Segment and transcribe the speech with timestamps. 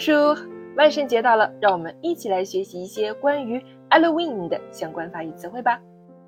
[0.00, 0.12] 叔，
[0.76, 5.78] 万圣节到了，让我们一起来学习一些关于 Halloween 的相关法语词汇吧。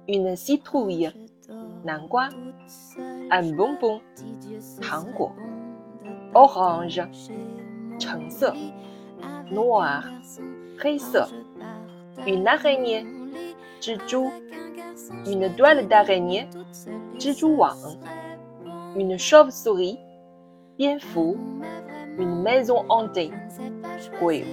[0.07, 1.11] Une citrouille，
[1.82, 2.29] 南瓜。
[3.30, 4.00] Un bonbon，
[4.82, 5.32] 糖果。
[6.34, 7.03] Orange，
[7.98, 8.54] 橙色。
[9.50, 10.02] Noir，
[10.79, 11.27] 黑色。
[12.27, 13.07] Une araignée，
[13.80, 14.30] 蜘蛛。
[15.25, 16.46] Une toile d'araignée，
[17.18, 17.75] 蜘蛛网。
[18.95, 19.98] Une chauve-souris，
[20.77, 21.38] 蝙蝠。
[22.19, 23.30] une maison hantée,
[24.21, 24.45] Gui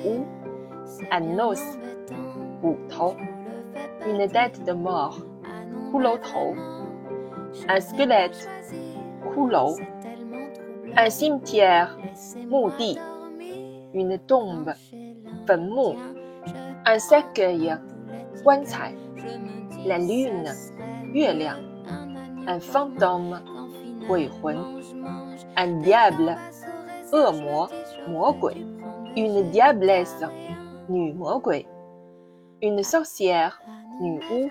[1.11, 1.61] un os,
[4.07, 5.18] une tête de mort,
[5.93, 6.00] ou
[7.70, 8.50] un squelette,
[10.96, 11.97] un cimetière,
[12.47, 12.97] maudit,
[13.93, 14.71] une tombe,
[15.48, 15.70] Fen
[16.86, 17.73] un cercueil,
[18.43, 18.64] Guan
[19.86, 20.50] la lune,
[21.14, 21.48] Yue
[22.45, 23.39] un fantôme,
[25.56, 26.36] un diable,
[30.89, 31.15] une
[32.61, 33.61] une sorcière, monstre une sorcière，
[34.02, 34.50] 女巫